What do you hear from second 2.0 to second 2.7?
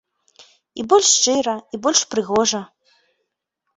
прыгожа.